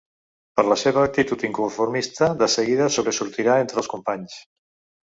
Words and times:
Per 0.59 0.63
la 0.69 0.77
seva 0.83 1.03
actitud 1.09 1.45
inconformista 1.49 2.31
de 2.43 2.51
seguida 2.57 2.91
sobresortirà 2.99 3.61
entre 3.67 3.83
els 3.85 3.97
companys. 3.97 4.43